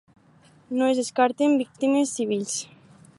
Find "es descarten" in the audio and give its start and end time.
0.87-1.59